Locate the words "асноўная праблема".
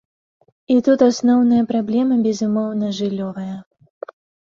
1.09-2.19